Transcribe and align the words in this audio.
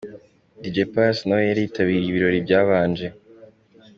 Dj 0.61 0.75
Pius 0.93 1.17
nawe 1.25 1.43
yari 1.49 1.61
yitabiriye 1.65 2.09
ibirori 2.09 2.45
byabanje. 2.45 3.07